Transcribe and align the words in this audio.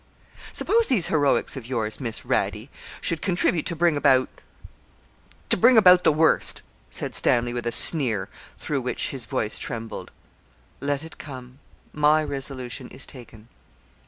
'Suppose 0.51 0.87
these 0.87 1.09
heroics 1.09 1.55
of 1.55 1.67
yours, 1.67 1.99
Miss 2.01 2.21
Radie, 2.25 2.69
should 3.01 3.21
contribute 3.21 3.67
to 3.67 3.75
bring 3.75 3.95
about 3.95 4.29
to 5.49 5.55
bring 5.57 5.77
about 5.77 6.03
the 6.03 6.11
worst,' 6.11 6.63
said 6.89 7.13
Stanley, 7.13 7.53
with 7.53 7.67
a 7.67 7.71
sneer, 7.71 8.27
through 8.57 8.81
which 8.81 9.11
his 9.11 9.25
voice 9.25 9.59
trembled. 9.59 10.09
'Let 10.79 11.03
it 11.03 11.19
come 11.19 11.59
my 11.93 12.23
resolution 12.23 12.89
is 12.89 13.05
taken.' 13.05 13.47